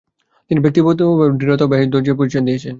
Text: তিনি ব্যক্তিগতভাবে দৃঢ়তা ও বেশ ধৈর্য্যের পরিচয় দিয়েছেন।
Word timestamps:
তিনি 0.51 0.59
ব্যক্তিগতভাবে 0.63 1.37
দৃঢ়তা 1.39 1.63
ও 1.65 1.71
বেশ 1.71 1.83
ধৈর্য্যের 1.85 2.17
পরিচয় 2.19 2.43
দিয়েছেন। 2.47 2.69